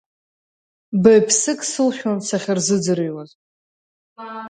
Баҩ-ԥсык 1.01 1.59
сылшәон 1.71 2.19
сахьырзыӡырҩуаз… 2.27 3.31